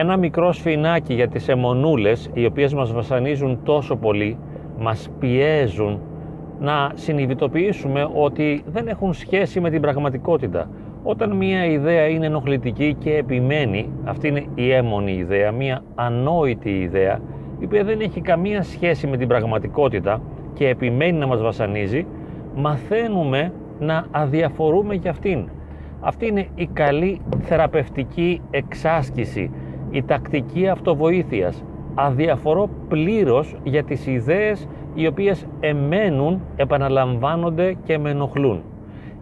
[0.00, 4.36] Ένα μικρό σφινάκι για τις αιμονούλες, οι οποίες μας βασανίζουν τόσο πολύ,
[4.78, 6.00] μας πιέζουν
[6.60, 10.70] να συνειδητοποιήσουμε ότι δεν έχουν σχέση με την πραγματικότητα.
[11.02, 17.20] Όταν μία ιδέα είναι ενοχλητική και επιμένει, αυτή είναι η έμονη ιδέα, μία ανόητη ιδέα,
[17.58, 20.20] η οποία δεν έχει καμία σχέση με την πραγματικότητα
[20.54, 22.06] και επιμένει να μας βασανίζει,
[22.54, 25.48] μαθαίνουμε να αδιαφορούμε για αυτήν.
[26.00, 29.50] Αυτή είναι η καλή θεραπευτική εξάσκηση,
[29.90, 31.64] η τακτική αυτοβοήθειας.
[31.94, 38.62] Αδιαφορώ πλήρως για τις ιδέες οι οποίες εμένουν, επαναλαμβάνονται και με ενοχλούν.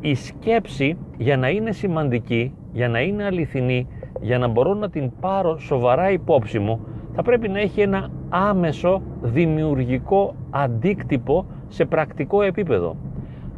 [0.00, 3.86] Η σκέψη για να είναι σημαντική, για να είναι αληθινή,
[4.20, 6.80] για να μπορώ να την πάρω σοβαρά υπόψη μου,
[7.14, 12.96] θα πρέπει να έχει ένα άμεσο δημιουργικό αντίκτυπο σε πρακτικό επίπεδο.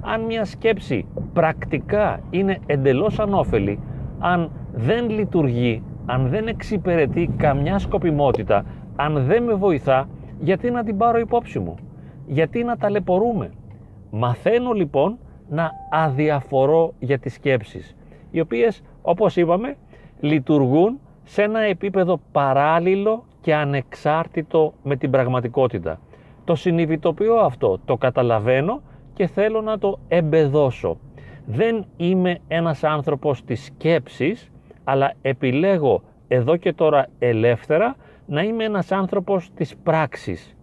[0.00, 3.78] Αν μια σκέψη πρακτικά είναι εντελώς ανώφελη,
[4.18, 8.64] αν δεν λειτουργεί, αν δεν εξυπηρετεί καμιά σκοπιμότητα,
[8.96, 10.08] αν δεν με βοηθά,
[10.40, 11.74] γιατί να την πάρω υπόψη μου,
[12.26, 13.50] γιατί να ταλαιπωρούμε;
[14.10, 17.96] Μαθαίνω λοιπόν να αδιαφορώ για τις σκέψεις,
[18.30, 19.76] οι οποίες όπως είπαμε
[20.20, 26.00] λειτουργούν σε ένα επίπεδο παράλληλο και ανεξάρτητο με την πραγματικότητα.
[26.44, 28.80] Το συνειδητοποιώ αυτό, το καταλαβαίνω
[29.14, 30.98] και θέλω να το εμπεδώσω.
[31.46, 34.50] Δεν είμαι ένας άνθρωπος της σκέψης,
[34.84, 40.56] αλλά επιλέγω εδώ και τώρα ελεύθερα να είμαι ένας άνθρωπος της πράξης.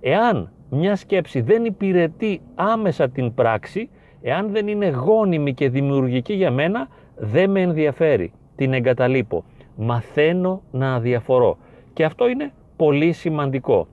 [0.00, 3.90] Εάν μια σκέψη δεν υπηρετεί άμεσα την πράξη,
[4.22, 8.32] εάν δεν είναι γόνιμη και δημιουργική για μένα, δεν με ενδιαφέρει.
[8.56, 9.44] Την εγκαταλείπω.
[9.76, 11.58] Μαθαίνω να αδιαφορώ.
[11.92, 13.86] Και αυτό είναι πολύ σημαντικό.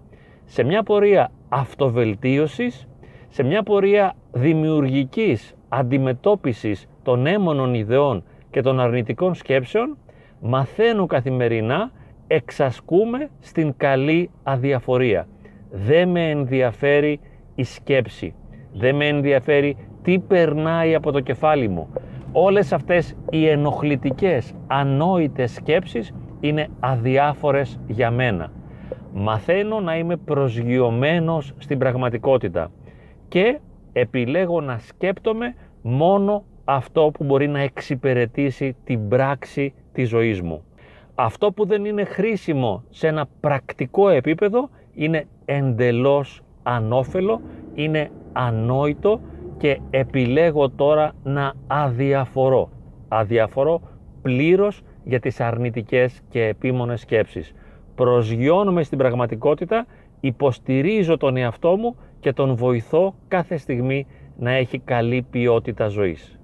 [0.45, 2.87] Σε μια πορεία αυτοβελτίωσης,
[3.29, 8.23] σε μια πορεία δημιουργικής αντιμετώπισης των έμονων ιδεών
[8.55, 9.97] και των αρνητικών σκέψεων,
[10.39, 11.91] μαθαίνω καθημερινά,
[12.27, 15.27] εξασκούμε στην καλή αδιαφορία.
[15.71, 17.19] Δεν με ενδιαφέρει
[17.55, 18.33] η σκέψη.
[18.73, 21.89] Δεν με ενδιαφέρει τι περνάει από το κεφάλι μου.
[22.31, 28.51] Όλες αυτές οι ενοχλητικές, ανόητες σκέψεις είναι αδιάφορες για μένα.
[29.13, 32.71] Μαθαίνω να είμαι προσγειωμένος στην πραγματικότητα
[33.27, 33.59] και
[33.93, 40.63] επιλέγω να σκέπτομαι μόνο αυτό που μπορεί να εξυπηρετήσει την πράξη της ζωής μου.
[41.15, 47.41] Αυτό που δεν είναι χρήσιμο σε ένα πρακτικό επίπεδο είναι εντελώς ανώφελο,
[47.73, 49.19] είναι ανόητο
[49.57, 52.69] και επιλέγω τώρα να αδιαφορώ.
[53.07, 53.81] Αδιαφορώ
[54.21, 57.53] πλήρως για τις αρνητικές και επίμονες σκέψεις.
[57.95, 59.85] Προσγειώνομαι στην πραγματικότητα,
[60.19, 66.39] υποστηρίζω τον εαυτό μου και τον βοηθώ κάθε στιγμή να έχει καλή ποιότητα ζωής.